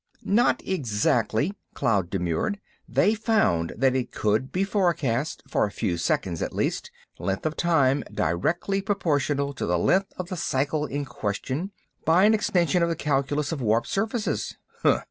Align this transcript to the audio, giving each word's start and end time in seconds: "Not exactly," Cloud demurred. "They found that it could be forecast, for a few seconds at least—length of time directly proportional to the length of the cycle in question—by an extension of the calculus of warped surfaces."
"Not 0.25 0.63
exactly," 0.67 1.53
Cloud 1.75 2.09
demurred. 2.09 2.59
"They 2.89 3.13
found 3.13 3.73
that 3.77 3.95
it 3.95 4.11
could 4.11 4.51
be 4.51 4.63
forecast, 4.63 5.43
for 5.47 5.63
a 5.67 5.71
few 5.71 5.95
seconds 5.95 6.41
at 6.41 6.55
least—length 6.55 7.45
of 7.45 7.55
time 7.55 8.03
directly 8.11 8.81
proportional 8.81 9.53
to 9.53 9.67
the 9.67 9.77
length 9.77 10.11
of 10.17 10.29
the 10.29 10.37
cycle 10.37 10.87
in 10.87 11.05
question—by 11.05 12.23
an 12.25 12.33
extension 12.33 12.81
of 12.81 12.89
the 12.89 12.95
calculus 12.95 13.51
of 13.51 13.61
warped 13.61 13.89
surfaces." 13.89 14.57